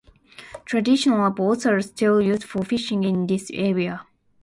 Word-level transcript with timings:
Traditional 0.65 1.29
boats 1.29 1.63
are 1.67 1.79
still 1.79 2.19
used 2.19 2.43
for 2.43 2.63
fishing 2.65 3.03
in 3.03 3.27
this 3.27 3.51
area. 3.53 4.07